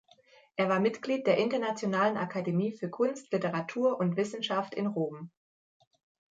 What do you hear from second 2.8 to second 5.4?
Kunst, Literatur und Wissenschaft in Rom.